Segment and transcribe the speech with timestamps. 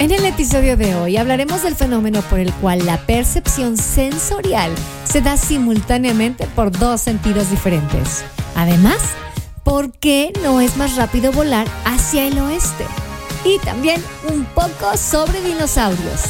[0.00, 4.72] En el episodio de hoy hablaremos del fenómeno por el cual la percepción sensorial
[5.04, 8.24] se da simultáneamente por dos sentidos diferentes.
[8.56, 8.96] Además,
[9.62, 12.86] ¿por qué no es más rápido volar hacia el oeste?
[13.44, 16.22] Y también un poco sobre dinosaurios.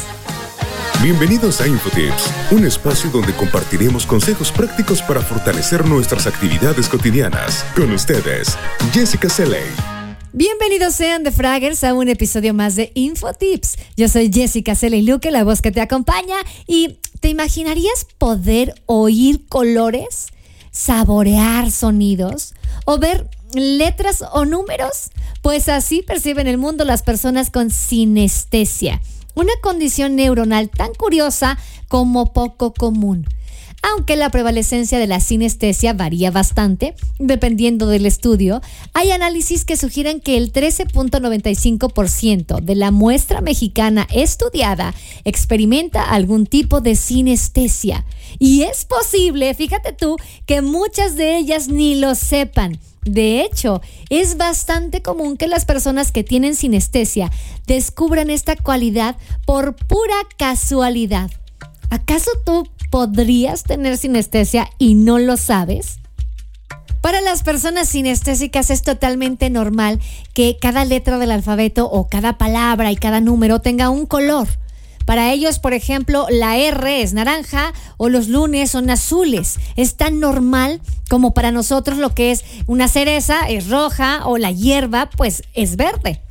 [1.01, 7.65] Bienvenidos a Infotips, un espacio donde compartiremos consejos prácticos para fortalecer nuestras actividades cotidianas.
[7.73, 8.57] Con ustedes,
[8.91, 10.00] Jessica Seley.
[10.33, 13.75] Bienvenidos sean de Fraggers a un episodio más de Infotips.
[13.97, 16.37] Yo soy Jessica Seley Luque, la voz que te acompaña.
[16.67, 20.27] ¿Y te imaginarías poder oír colores,
[20.71, 22.53] saborear sonidos
[22.85, 25.11] o ver letras o números?
[25.41, 29.01] Pues así perciben el mundo las personas con sinestesia,
[29.35, 31.57] una condición neuronal tan curiosa
[31.89, 33.27] como poco común
[33.81, 38.61] aunque la prevalecencia de la sinestesia varía bastante, dependiendo del estudio,
[38.93, 44.93] hay análisis que sugieren que el 13.95% de la muestra mexicana estudiada
[45.25, 48.05] experimenta algún tipo de sinestesia.
[48.37, 52.79] Y es posible, fíjate tú, que muchas de ellas ni lo sepan.
[53.03, 57.31] De hecho, es bastante común que las personas que tienen sinestesia
[57.65, 59.17] descubran esta cualidad
[59.47, 61.31] por pura casualidad.
[61.89, 65.97] ¿Acaso tú podrías tener sinestesia y no lo sabes?
[67.01, 69.99] Para las personas sinestésicas es totalmente normal
[70.33, 74.47] que cada letra del alfabeto o cada palabra y cada número tenga un color.
[75.05, 79.59] Para ellos, por ejemplo, la R es naranja o los lunes son azules.
[79.75, 84.51] Es tan normal como para nosotros lo que es una cereza es roja o la
[84.51, 86.21] hierba pues es verde.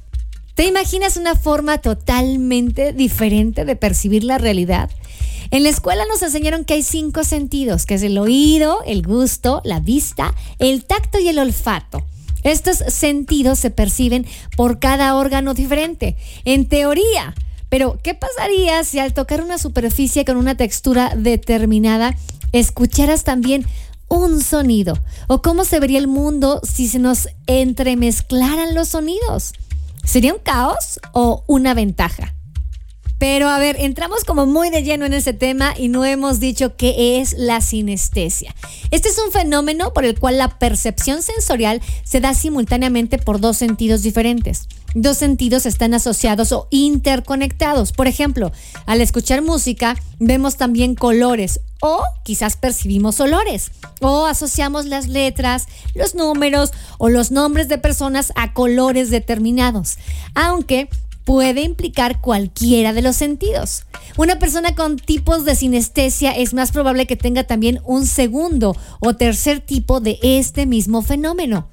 [0.54, 4.90] ¿Te imaginas una forma totalmente diferente de percibir la realidad?
[5.52, 9.60] En la escuela nos enseñaron que hay cinco sentidos, que es el oído, el gusto,
[9.64, 12.04] la vista, el tacto y el olfato.
[12.44, 17.34] Estos sentidos se perciben por cada órgano diferente, en teoría.
[17.68, 22.16] Pero, ¿qué pasaría si al tocar una superficie con una textura determinada,
[22.52, 23.66] escucharas también
[24.08, 25.00] un sonido?
[25.26, 29.52] ¿O cómo se vería el mundo si se nos entremezclaran los sonidos?
[30.04, 32.34] ¿Sería un caos o una ventaja?
[33.20, 36.74] Pero a ver, entramos como muy de lleno en ese tema y no hemos dicho
[36.76, 38.54] qué es la sinestesia.
[38.90, 43.58] Este es un fenómeno por el cual la percepción sensorial se da simultáneamente por dos
[43.58, 44.68] sentidos diferentes.
[44.94, 47.92] Dos sentidos están asociados o interconectados.
[47.92, 48.52] Por ejemplo,
[48.86, 53.70] al escuchar música vemos también colores o quizás percibimos olores
[54.00, 59.98] o asociamos las letras, los números o los nombres de personas a colores determinados.
[60.34, 60.88] Aunque
[61.24, 63.84] puede implicar cualquiera de los sentidos.
[64.16, 69.14] Una persona con tipos de sinestesia es más probable que tenga también un segundo o
[69.14, 71.68] tercer tipo de este mismo fenómeno.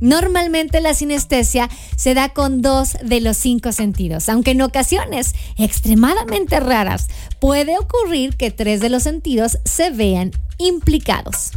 [0.00, 6.58] Normalmente la sinestesia se da con dos de los cinco sentidos, aunque en ocasiones extremadamente
[6.58, 7.06] raras
[7.40, 11.52] puede ocurrir que tres de los sentidos se vean implicados.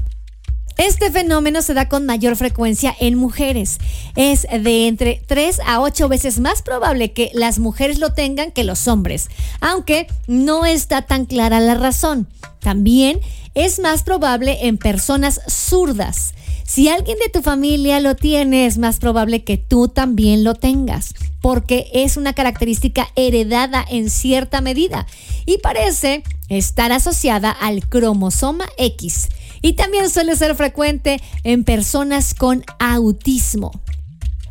[0.78, 3.80] Este fenómeno se da con mayor frecuencia en mujeres.
[4.16, 8.66] Es de entre 3 a 8 veces más probable que las mujeres lo tengan que
[8.66, 9.30] los hombres,
[9.62, 12.28] aunque no está tan clara la razón.
[12.60, 13.22] También
[13.54, 16.34] es más probable en personas zurdas.
[16.66, 21.14] Si alguien de tu familia lo tiene, es más probable que tú también lo tengas,
[21.40, 25.06] porque es una característica heredada en cierta medida
[25.46, 29.30] y parece estar asociada al cromosoma X
[29.66, 33.72] y también suele ser frecuente en personas con autismo.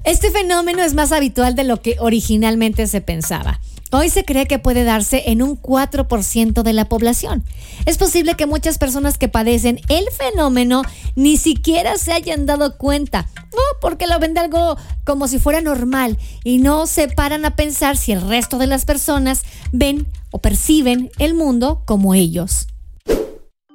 [0.03, 3.61] Este fenómeno es más habitual de lo que originalmente se pensaba.
[3.93, 7.45] Hoy se cree que puede darse en un 4% de la población.
[7.87, 10.83] Es posible que muchas personas que padecen el fenómeno
[11.15, 15.61] ni siquiera se hayan dado cuenta, o porque lo ven de algo como si fuera
[15.61, 20.41] normal y no se paran a pensar si el resto de las personas ven o
[20.41, 22.67] perciben el mundo como ellos.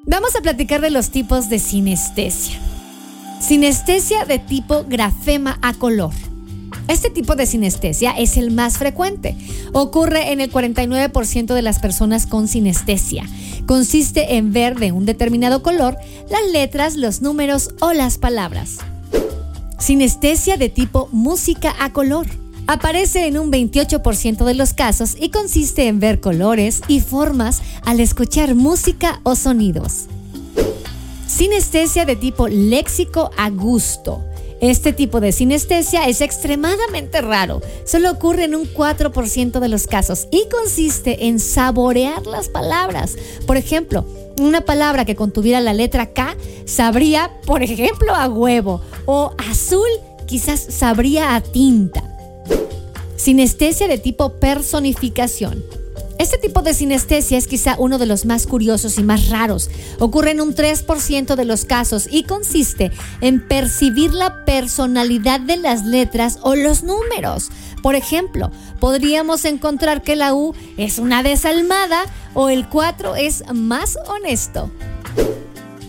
[0.06, 2.58] Vamos a platicar de los tipos de sinestesia.
[3.42, 6.12] Sinestesia de tipo grafema a color.
[6.88, 9.36] Este tipo de sinestesia es el más frecuente.
[9.74, 13.26] Ocurre en el 49% de las personas con sinestesia.
[13.66, 15.98] Consiste en ver de un determinado color
[16.30, 18.78] las letras, los números o las palabras.
[19.78, 22.26] Sinestesia de tipo música a color.
[22.70, 28.00] Aparece en un 28% de los casos y consiste en ver colores y formas al
[28.00, 30.06] escuchar música o sonidos.
[31.26, 34.24] Sinestesia de tipo léxico a gusto.
[34.62, 40.28] Este tipo de sinestesia es extremadamente raro, solo ocurre en un 4% de los casos
[40.30, 43.16] y consiste en saborear las palabras.
[43.48, 44.06] Por ejemplo,
[44.40, 49.90] una palabra que contuviera la letra K sabría, por ejemplo, a huevo o azul
[50.28, 52.09] quizás sabría a tinta.
[53.16, 55.64] Sinestesia de tipo personificación.
[56.20, 59.70] Este tipo de sinestesia es quizá uno de los más curiosos y más raros.
[60.00, 62.92] Ocurre en un 3% de los casos y consiste
[63.22, 67.52] en percibir la personalidad de las letras o los números.
[67.82, 72.04] Por ejemplo, podríamos encontrar que la U es una desalmada
[72.34, 74.70] o el 4 es más honesto.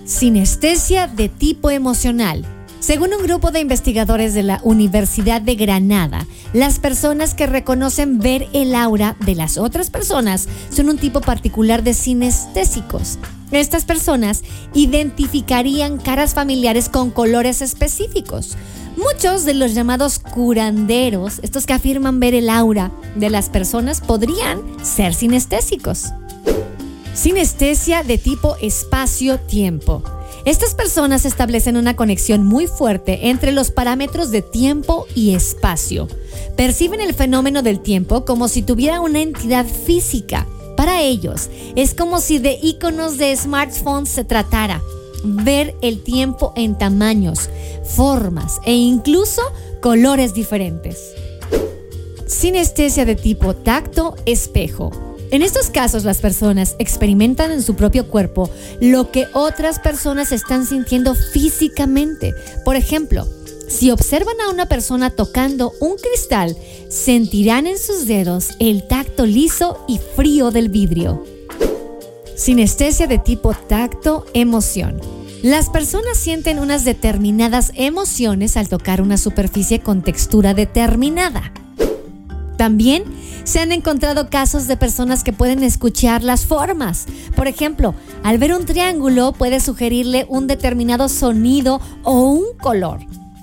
[0.05, 2.45] Sinestesia de tipo emocional.
[2.81, 8.49] Según un grupo de investigadores de la Universidad de Granada, las personas que reconocen ver
[8.55, 13.19] el aura de las otras personas son un tipo particular de sinestésicos.
[13.53, 14.43] Estas personas
[14.73, 18.57] identificarían caras familiares con colores específicos.
[18.97, 24.63] Muchos de los llamados curanderos, estos que afirman ver el aura de las personas, podrían
[24.83, 26.07] ser sinestésicos.
[27.13, 30.03] Sinestesia de tipo espacio-tiempo.
[30.45, 36.09] Estas personas establecen una conexión muy fuerte entre los parámetros de tiempo y espacio.
[36.57, 40.47] Perciben el fenómeno del tiempo como si tuviera una entidad física.
[40.77, 44.83] Para ellos, es como si de iconos de smartphones se tratara.
[45.23, 47.51] Ver el tiempo en tamaños,
[47.85, 49.43] formas e incluso
[49.83, 51.13] colores diferentes.
[52.27, 55.10] Sinestesia de tipo tacto espejo.
[55.31, 58.51] En estos casos las personas experimentan en su propio cuerpo
[58.81, 62.35] lo que otras personas están sintiendo físicamente.
[62.65, 63.29] Por ejemplo,
[63.69, 66.57] si observan a una persona tocando un cristal,
[66.89, 71.25] sentirán en sus dedos el tacto liso y frío del vidrio.
[72.35, 75.01] Sinestesia de tipo tacto emoción.
[75.43, 81.53] Las personas sienten unas determinadas emociones al tocar una superficie con textura determinada.
[82.61, 83.05] También
[83.45, 87.07] se han encontrado casos de personas que pueden escuchar las formas.
[87.35, 92.99] Por ejemplo, al ver un triángulo puede sugerirle un determinado sonido o un color.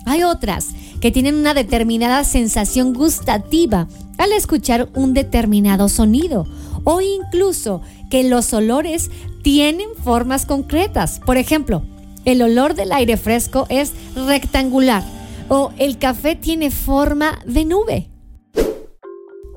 [0.06, 0.68] Hay otras
[1.02, 3.88] que tienen una determinada sensación gustativa
[4.19, 6.46] al escuchar un determinado sonido
[6.84, 7.81] o incluso
[8.12, 9.10] que los olores
[9.42, 11.22] tienen formas concretas.
[11.25, 11.81] Por ejemplo,
[12.24, 15.04] el olor del aire fresco es rectangular
[15.50, 18.12] o el café tiene forma de nube.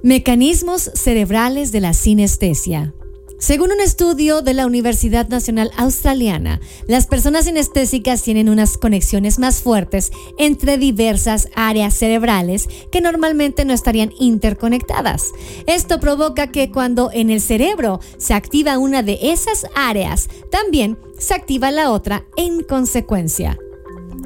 [0.02, 2.94] Mecanismos cerebrales de la sinestesia.
[3.38, 9.60] Según un estudio de la Universidad Nacional Australiana, las personas sinestésicas tienen unas conexiones más
[9.60, 15.32] fuertes entre diversas áreas cerebrales que normalmente no estarían interconectadas.
[15.66, 21.34] Esto provoca que cuando en el cerebro se activa una de esas áreas, también se
[21.34, 23.58] activa la otra en consecuencia.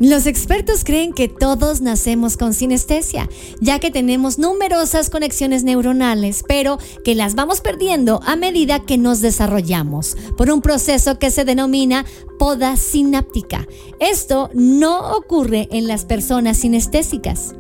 [0.01, 3.29] Los expertos creen que todos nacemos con sinestesia,
[3.61, 9.21] ya que tenemos numerosas conexiones neuronales, pero que las vamos perdiendo a medida que nos
[9.21, 12.05] desarrollamos, por un proceso que se denomina
[12.41, 13.69] poda sináptica.
[14.01, 17.55] Esto no ocurre en las personas sinestésicas.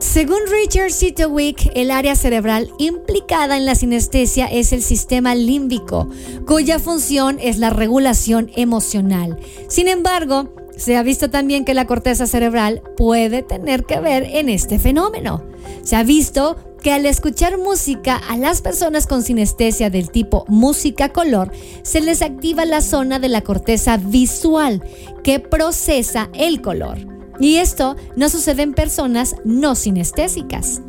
[0.00, 6.08] Según Richard Sitowick, el área cerebral implicada en la sinestesia es el sistema límbico,
[6.46, 9.38] cuya función es la regulación emocional.
[9.68, 14.48] Sin embargo, se ha visto también que la corteza cerebral puede tener que ver en
[14.48, 15.44] este fenómeno.
[15.82, 21.10] Se ha visto que al escuchar música a las personas con sinestesia del tipo música
[21.10, 24.82] color, se les activa la zona de la corteza visual
[25.22, 26.96] que procesa el color.
[27.38, 30.80] Y esto no sucede en personas no sinestésicas.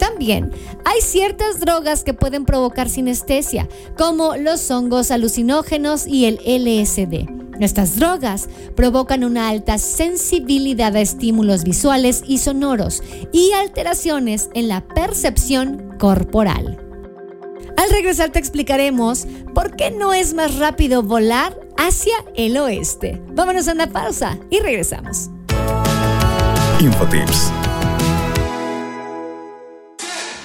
[0.00, 0.50] También
[0.84, 7.39] hay ciertas drogas que pueden provocar sinestesia, como los hongos alucinógenos y el LSD.
[7.60, 13.02] Estas drogas provocan una alta sensibilidad a estímulos visuales y sonoros
[13.32, 16.78] y alteraciones en la percepción corporal.
[17.76, 23.22] Al regresar te explicaremos por qué no es más rápido volar hacia el oeste.
[23.32, 25.30] Vámonos a una pausa y regresamos.
[26.80, 27.52] Infotips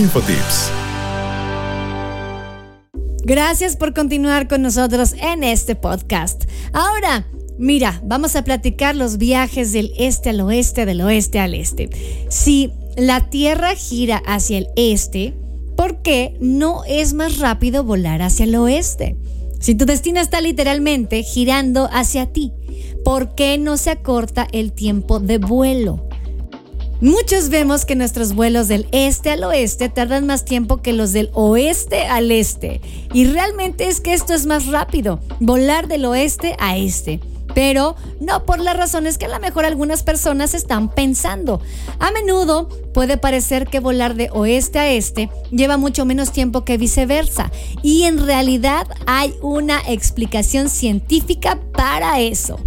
[0.00, 0.72] Infotips.
[3.22, 6.44] Gracias por continuar con nosotros en este podcast.
[6.72, 7.26] Ahora,
[7.58, 11.90] mira, vamos a platicar los viajes del este al oeste, del oeste al este.
[12.30, 15.34] Si la Tierra gira hacia el este,
[15.76, 19.18] ¿por qué no es más rápido volar hacia el oeste?
[19.60, 22.52] Si tu destino está literalmente girando hacia ti,
[23.04, 26.09] ¿por qué no se acorta el tiempo de vuelo?
[27.00, 31.30] Muchos vemos que nuestros vuelos del este al oeste tardan más tiempo que los del
[31.32, 32.82] oeste al este.
[33.14, 37.18] Y realmente es que esto es más rápido, volar del oeste a este.
[37.54, 41.62] Pero no por las razones que a lo mejor algunas personas están pensando.
[42.00, 46.76] A menudo puede parecer que volar de oeste a este lleva mucho menos tiempo que
[46.76, 47.50] viceversa.
[47.82, 52.60] Y en realidad hay una explicación científica para eso.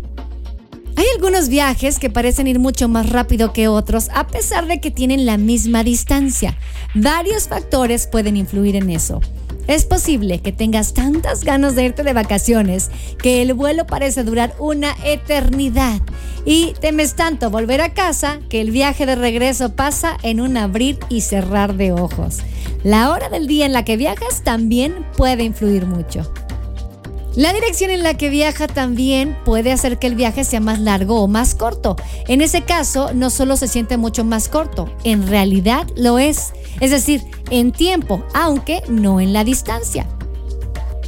[0.95, 4.91] Hay algunos viajes que parecen ir mucho más rápido que otros a pesar de que
[4.91, 6.57] tienen la misma distancia.
[6.93, 9.19] Varios factores pueden influir en eso.
[9.67, 14.53] Es posible que tengas tantas ganas de irte de vacaciones que el vuelo parece durar
[14.59, 16.01] una eternidad
[16.45, 20.99] y temes tanto volver a casa que el viaje de regreso pasa en un abrir
[21.09, 22.39] y cerrar de ojos.
[22.83, 26.31] La hora del día en la que viajas también puede influir mucho.
[27.35, 31.19] La dirección en la que viaja también puede hacer que el viaje sea más largo
[31.19, 31.95] o más corto.
[32.27, 36.53] En ese caso, no solo se siente mucho más corto, en realidad lo es.
[36.79, 40.07] Es decir, en tiempo, aunque no en la distancia.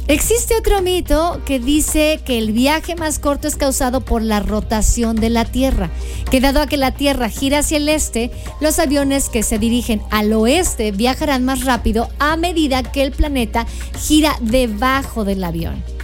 [0.08, 5.16] Existe otro mito que dice que el viaje más corto es causado por la rotación
[5.16, 5.90] de la Tierra,
[6.30, 10.02] que dado a que la Tierra gira hacia el este, los aviones que se dirigen
[10.10, 13.66] al oeste viajarán más rápido a medida que el planeta
[13.96, 15.95] gira debajo del avión.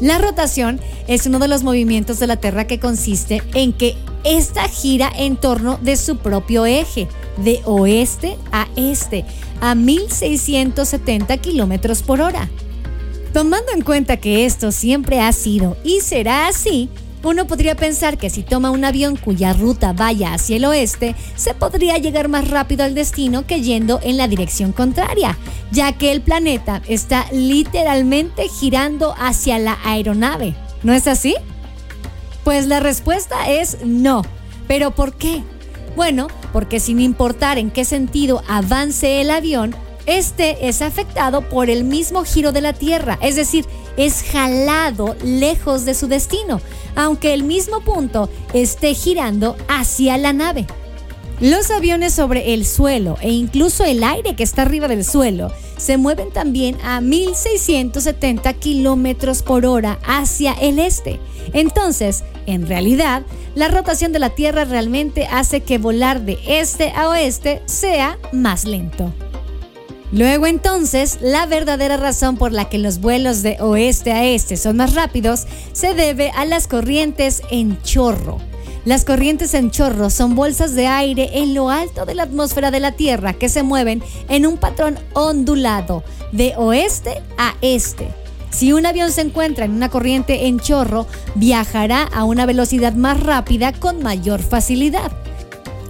[0.00, 4.68] La rotación es uno de los movimientos de la Tierra que consiste en que esta
[4.68, 9.24] gira en torno de su propio eje, de oeste a este,
[9.60, 12.50] a 1670 kilómetros por hora.
[13.32, 16.88] Tomando en cuenta que esto siempre ha sido y será así,
[17.26, 21.54] uno podría pensar que si toma un avión cuya ruta vaya hacia el oeste, se
[21.54, 25.36] podría llegar más rápido al destino que yendo en la dirección contraria,
[25.72, 30.54] ya que el planeta está literalmente girando hacia la aeronave.
[30.82, 31.34] ¿No es así?
[32.44, 34.22] Pues la respuesta es no.
[34.68, 35.42] ¿Pero por qué?
[35.96, 39.74] Bueno, porque sin importar en qué sentido avance el avión,
[40.06, 43.66] este es afectado por el mismo giro de la Tierra, es decir,
[43.96, 46.60] es jalado lejos de su destino,
[46.94, 50.66] aunque el mismo punto esté girando hacia la nave.
[51.40, 55.98] Los aviones sobre el suelo e incluso el aire que está arriba del suelo se
[55.98, 61.20] mueven también a 1670 kilómetros por hora hacia el este.
[61.52, 63.22] Entonces, en realidad,
[63.54, 68.64] la rotación de la Tierra realmente hace que volar de este a oeste sea más
[68.64, 69.12] lento.
[70.12, 74.76] Luego entonces, la verdadera razón por la que los vuelos de oeste a este son
[74.76, 78.38] más rápidos se debe a las corrientes en chorro.
[78.84, 82.78] Las corrientes en chorro son bolsas de aire en lo alto de la atmósfera de
[82.78, 88.06] la Tierra que se mueven en un patrón ondulado de oeste a este.
[88.50, 93.20] Si un avión se encuentra en una corriente en chorro, viajará a una velocidad más
[93.20, 95.10] rápida con mayor facilidad.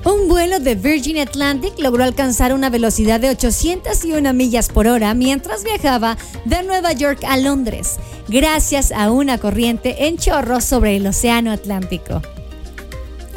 [0.06, 5.64] Un vuelo de Virgin Atlantic logró alcanzar una velocidad de 801 millas por hora mientras
[5.64, 7.96] viajaba de Nueva York a Londres,
[8.28, 12.22] gracias a una corriente en chorro sobre el Océano Atlántico.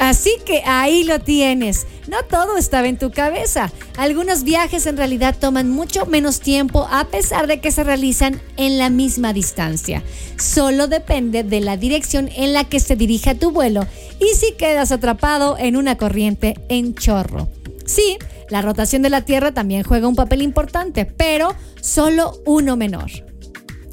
[0.00, 1.86] Así que ahí lo tienes.
[2.08, 3.70] No todo estaba en tu cabeza.
[3.98, 8.78] Algunos viajes en realidad toman mucho menos tiempo a pesar de que se realizan en
[8.78, 10.02] la misma distancia.
[10.38, 13.86] Solo depende de la dirección en la que se dirija tu vuelo
[14.18, 17.48] y si quedas atrapado en una corriente en chorro.
[17.84, 18.16] Sí,
[18.48, 23.10] la rotación de la Tierra también juega un papel importante, pero solo uno menor.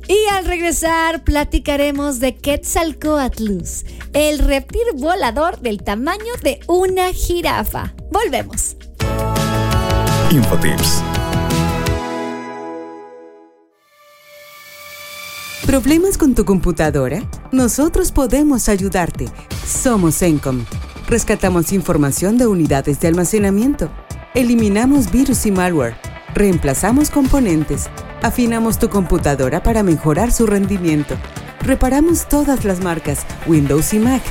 [0.07, 3.83] Y al regresar platicaremos de Quetzalcoatlus,
[4.13, 7.93] el reptil volador del tamaño de una jirafa.
[8.09, 8.77] Volvemos.
[10.31, 11.03] Infotips.
[15.65, 17.29] ¿Problemas con tu computadora?
[17.51, 19.25] Nosotros podemos ayudarte.
[19.65, 20.63] Somos Encom.
[21.09, 23.89] Rescatamos información de unidades de almacenamiento.
[24.33, 25.97] Eliminamos virus y malware.
[26.33, 27.89] Reemplazamos componentes
[28.21, 31.15] Afinamos tu computadora para mejorar su rendimiento.
[31.61, 34.23] Reparamos todas las marcas, Windows y Mac.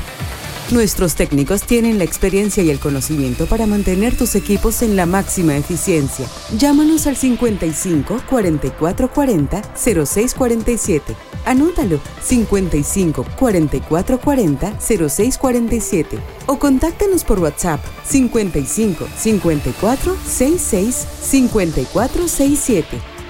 [0.72, 5.56] Nuestros técnicos tienen la experiencia y el conocimiento para mantener tus equipos en la máxima
[5.56, 6.26] eficiencia.
[6.58, 11.14] Llámanos al 55 44 40 0647.
[11.44, 23.15] Anótalo 55 44 40 0647 o contáctanos por WhatsApp 55 54 66 54 67.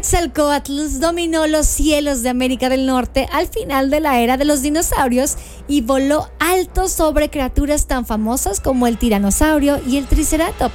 [0.00, 4.62] Quetzalcoatlus dominó los cielos de América del Norte al final de la era de los
[4.62, 5.36] dinosaurios
[5.68, 10.72] y voló alto sobre criaturas tan famosas como el tiranosaurio y el triceratop.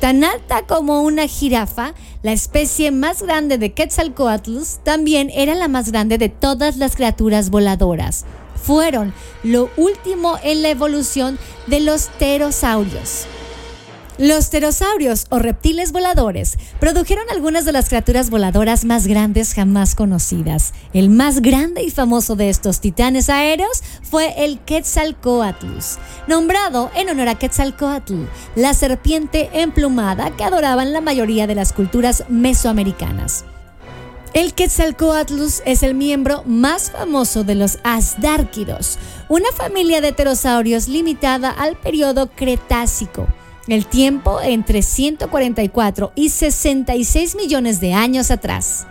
[0.00, 5.92] Tan alta como una jirafa, la especie más grande de Quetzalcoatlus también era la más
[5.92, 8.24] grande de todas las criaturas voladoras.
[8.54, 13.26] Fueron lo último en la evolución de los pterosaurios.
[14.22, 20.74] Los pterosaurios o reptiles voladores produjeron algunas de las criaturas voladoras más grandes jamás conocidas.
[20.92, 27.30] El más grande y famoso de estos titanes aéreos fue el Quetzalcoatlus, nombrado en honor
[27.30, 28.14] a Quetzalcoatl,
[28.54, 33.44] la serpiente emplumada que adoraban la mayoría de las culturas mesoamericanas.
[34.34, 41.50] El Quetzalcoatlus es el miembro más famoso de los Asdárquidos, una familia de pterosaurios limitada
[41.50, 43.26] al periodo Cretácico,
[43.68, 48.86] el tiempo entre 144 y 66 millones de años atrás.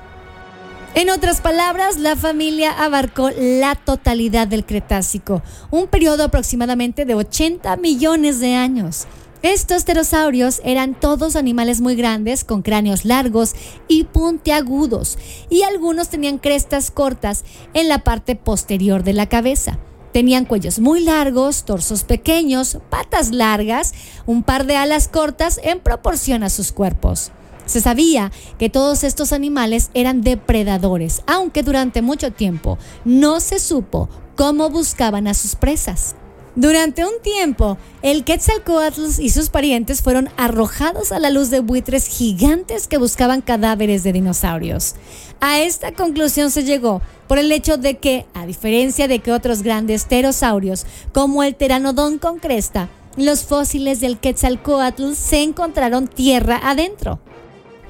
[0.93, 7.77] En otras palabras, la familia abarcó la totalidad del Cretácico, un periodo aproximadamente de 80
[7.77, 9.07] millones de años.
[9.41, 13.55] Estos pterosaurios eran todos animales muy grandes, con cráneos largos
[13.87, 15.17] y puntiagudos,
[15.49, 19.79] y algunos tenían crestas cortas en la parte posterior de la cabeza.
[20.11, 23.93] Tenían cuellos muy largos, torsos pequeños, patas largas,
[24.25, 27.31] un par de alas cortas en proporción a sus cuerpos.
[27.65, 34.09] Se sabía que todos estos animales eran depredadores, aunque durante mucho tiempo no se supo
[34.35, 36.15] cómo buscaban a sus presas.
[36.55, 42.07] Durante un tiempo, el Quetzalcoatl y sus parientes fueron arrojados a la luz de buitres
[42.07, 44.95] gigantes que buscaban cadáveres de dinosaurios.
[45.39, 49.63] A esta conclusión se llegó por el hecho de que, a diferencia de que otros
[49.63, 57.19] grandes pterosaurios, como el pteranodón con cresta, los fósiles del Quetzalcoatl se encontraron tierra adentro.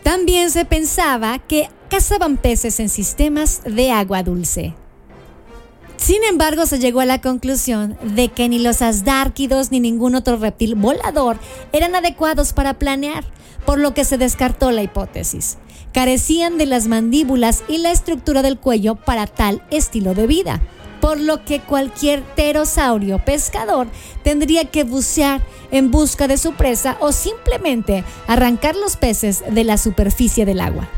[0.04, 4.76] También se pensaba que cazaban peces en sistemas de agua dulce.
[6.02, 10.36] Sin embargo, se llegó a la conclusión de que ni los asdárquidos ni ningún otro
[10.38, 11.38] reptil volador
[11.74, 13.24] eran adecuados para planear,
[13.68, 15.60] por lo que se descartó la hipótesis.
[15.94, 20.60] Carecían de las mandíbulas y la estructura del cuello para tal estilo de vida,
[21.02, 23.86] por lo que cualquier pterosaurio pescador
[24.24, 29.78] tendría que bucear en busca de su presa o simplemente arrancar los peces de la
[29.78, 30.90] superficie del agua.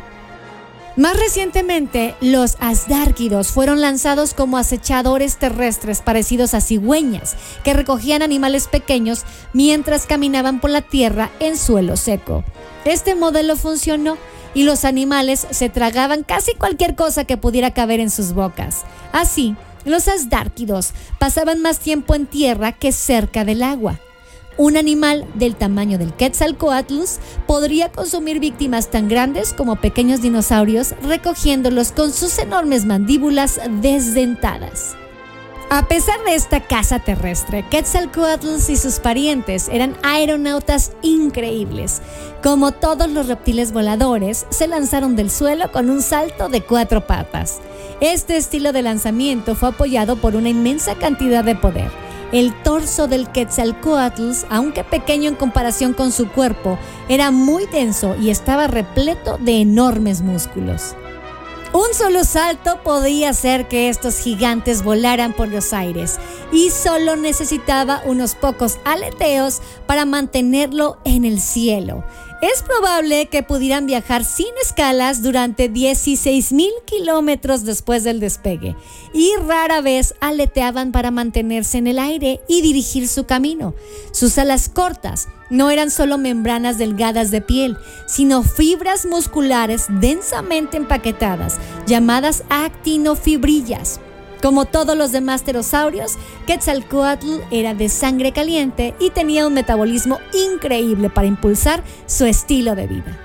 [0.95, 8.67] Más recientemente, los asdárquidos fueron lanzados como acechadores terrestres parecidos a cigüeñas, que recogían animales
[8.67, 12.43] pequeños mientras caminaban por la tierra en suelo seco.
[12.86, 14.17] Este modelo funcionó
[14.53, 18.84] y los animales se tragaban casi cualquier cosa que pudiera caber en sus bocas.
[19.12, 23.99] Así, los asdárquidos pasaban más tiempo en tierra que cerca del agua.
[24.55, 31.91] Un animal del tamaño del Quetzalcoatlus podría consumir víctimas tan grandes como pequeños dinosaurios, recogiéndolos
[31.91, 34.95] con sus enormes mandíbulas desdentadas.
[35.71, 42.03] A pesar de esta caza terrestre, Quetzalcoatlus y sus parientes eran aeronautas increíbles.
[42.43, 47.59] Como todos los reptiles voladores, se lanzaron del suelo con un salto de cuatro patas.
[48.01, 52.02] Este estilo de lanzamiento fue apoyado por una inmensa cantidad de poder
[52.33, 58.31] el torso del Quetzalcoatl, aunque pequeño en comparación con su cuerpo, era muy denso y
[58.31, 60.95] estaba repleto de enormes músculos.
[61.73, 66.19] Un solo salto podía hacer que estos gigantes volaran por los aires
[66.51, 72.03] y solo necesitaba unos pocos aleteos para mantenerlo en el cielo.
[72.43, 78.75] Es probable que pudieran viajar sin escalas durante 16.000 kilómetros después del despegue
[79.13, 83.75] y rara vez aleteaban para mantenerse en el aire y dirigir su camino.
[84.12, 87.77] Sus alas cortas no eran solo membranas delgadas de piel,
[88.08, 94.01] sino fibras musculares densamente empaquetadas, llamadas actinofibrillas.
[94.43, 101.10] Como todos los demás pterosaurios, Quetzalcoatl era de sangre caliente y tenía un metabolismo increíble
[101.10, 103.17] para impulsar su estilo de vida.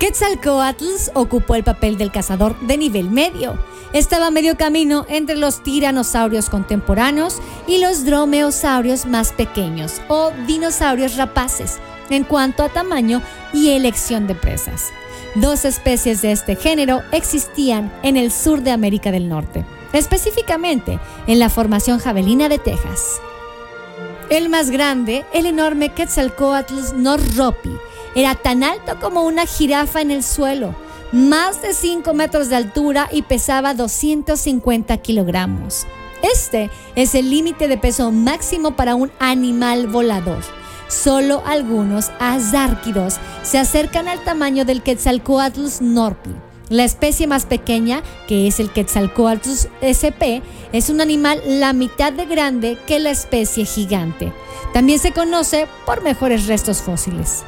[0.00, 3.62] Quetzalcoatl ocupó el papel del cazador de nivel medio.
[3.92, 11.16] Estaba a medio camino entre los tiranosaurios contemporáneos y los dromeosaurios más pequeños o dinosaurios
[11.18, 11.76] rapaces
[12.08, 13.20] en cuanto a tamaño
[13.52, 14.92] y elección de presas.
[15.34, 21.38] Dos especies de este género existían en el sur de América del Norte específicamente en
[21.38, 23.20] la formación javelina de Texas.
[24.30, 27.72] El más grande, el enorme Quetzalcoatl norropi,
[28.14, 30.74] era tan alto como una jirafa en el suelo,
[31.12, 35.86] más de 5 metros de altura y pesaba 250 kilogramos.
[36.22, 40.42] Este es el límite de peso máximo para un animal volador.
[40.88, 46.30] Solo algunos azárquidos se acercan al tamaño del Quetzalcoatl norpi
[46.68, 52.26] la especie más pequeña, que es el Quetzalcoatlus sp, es un animal la mitad de
[52.26, 54.32] grande que la especie gigante.
[54.74, 57.42] También se conoce por mejores restos fósiles.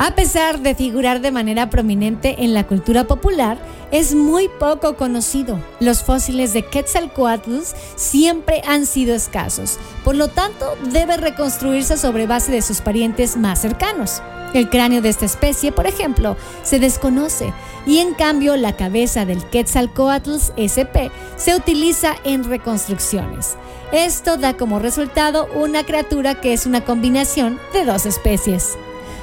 [0.00, 3.58] A pesar de figurar de manera prominente en la cultura popular,
[3.90, 5.58] es muy poco conocido.
[5.80, 12.52] Los fósiles de Quetzalcoatlus siempre han sido escasos, por lo tanto debe reconstruirse sobre base
[12.52, 14.22] de sus parientes más cercanos.
[14.54, 17.52] El cráneo de esta especie, por ejemplo, se desconoce
[17.84, 23.56] y en cambio la cabeza del Quetzalcoatl SP se utiliza en reconstrucciones.
[23.90, 28.78] Esto da como resultado una criatura que es una combinación de dos especies.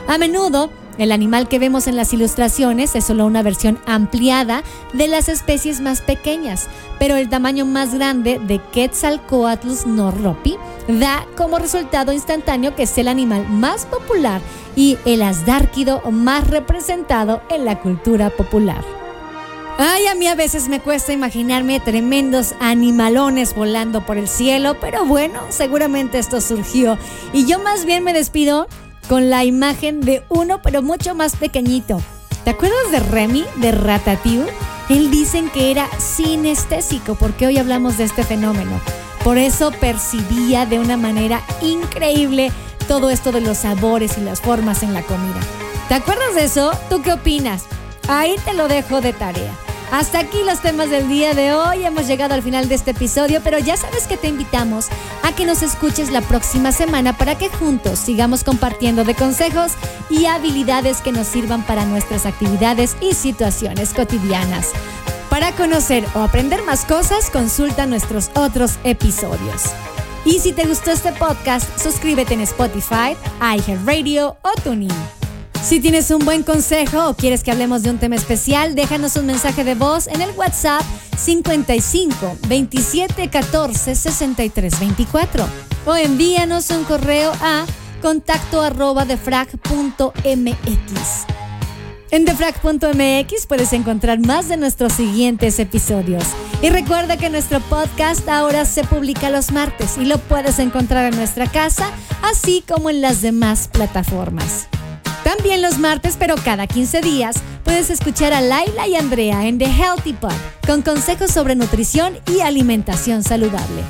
[0.08, 4.64] A menudo, El animal que vemos en las ilustraciones es solo una versión ampliada
[4.94, 6.68] de las especies más pequeñas,
[7.00, 10.56] pero el tamaño más grande de Quetzalcoatlus norropi
[10.88, 14.40] da como resultado instantáneo que es el animal más popular
[14.76, 18.84] y el asdárquido más representado en la cultura popular.
[19.78, 25.04] Ay, a mí a veces me cuesta imaginarme tremendos animalones volando por el cielo, pero
[25.04, 26.98] bueno, seguramente esto surgió.
[27.34, 28.70] Y yo más bien me despido
[29.08, 32.02] con la imagen de uno, pero mucho más pequeñito.
[32.44, 34.46] ¿Te acuerdas de Remy, de Ratatouille?
[34.90, 38.80] Él dicen que era sinestésico, porque hoy hablamos de este fenómeno.
[39.24, 42.52] Por eso percibía de una manera increíble
[42.88, 45.40] todo esto de los sabores y las formas en la comida.
[45.88, 46.72] ¿Te acuerdas de eso?
[46.90, 47.64] ¿Tú qué opinas?
[48.08, 49.52] Ahí te lo dejo de tarea.
[49.92, 51.86] Hasta aquí los temas del día de hoy.
[51.86, 54.88] Hemos llegado al final de este episodio, pero ya sabes que te invitamos
[55.24, 59.74] a que nos escuches la próxima semana para que juntos sigamos compartiendo de consejos
[60.10, 64.72] y habilidades que nos sirvan para nuestras actividades y situaciones cotidianas.
[65.30, 69.64] Para conocer o aprender más cosas, consulta nuestros otros episodios.
[70.26, 75.25] Y si te gustó este podcast, suscríbete en Spotify, iHeartRadio o TuneIn.
[75.66, 79.26] Si tienes un buen consejo o quieres que hablemos de un tema especial, déjanos un
[79.26, 80.84] mensaje de voz en el WhatsApp
[81.18, 85.48] 55 27 14 63 24
[85.88, 87.66] o envíanos un correo a
[88.04, 89.66] contacto arroba defrag.mx.
[92.12, 96.26] En defrag.mx puedes encontrar más de nuestros siguientes episodios.
[96.62, 101.18] Y recuerda que nuestro podcast ahora se publica los martes y lo puedes encontrar en
[101.18, 101.90] nuestra casa,
[102.22, 104.68] así como en las demás plataformas.
[105.26, 109.66] También los martes, pero cada 15 días, puedes escuchar a Laila y Andrea en The
[109.66, 110.36] Healthy Pod
[110.68, 113.82] con consejos sobre nutrición y alimentación saludable.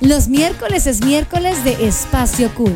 [0.00, 2.72] Los miércoles es miércoles de Espacio Cult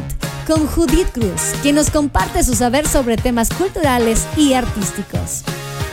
[0.47, 5.43] con Judith Cruz, quien nos comparte su saber sobre temas culturales y artísticos.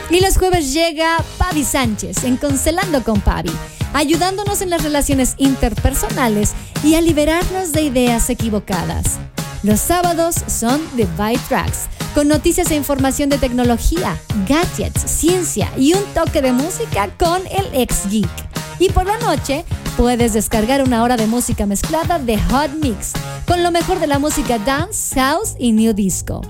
[0.09, 3.53] Y los jueves llega Pavi Sánchez en Concelando con Pavi,
[3.93, 6.51] ayudándonos en las relaciones interpersonales
[6.83, 9.19] y a liberarnos de ideas equivocadas.
[9.63, 15.93] Los sábados son The Byte Tracks, con noticias e información de tecnología, gadgets, ciencia y
[15.93, 18.29] un toque de música con el ex geek.
[18.79, 19.63] Y por la noche
[19.95, 23.13] puedes descargar una hora de música mezclada de Hot Mix,
[23.47, 26.41] con lo mejor de la música dance, house y new disco.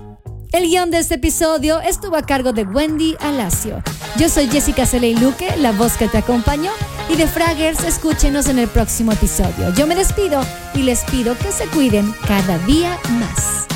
[0.51, 3.83] El guion de este episodio estuvo a cargo de Wendy Alacio.
[4.17, 6.71] Yo soy Jessica Celey Luque, la voz que te acompañó,
[7.09, 9.73] y de Fraggers, escúchenos en el próximo episodio.
[9.75, 10.41] Yo me despido
[10.75, 13.72] y les pido que se cuiden cada día más.